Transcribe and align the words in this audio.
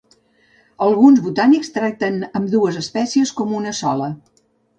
Alguns 0.85 1.21
botànics 1.25 1.69
tracten 1.75 2.17
ambdues 2.41 2.81
espècies 2.83 3.35
com 3.43 3.53
una 3.61 3.77
sola. 3.83 4.11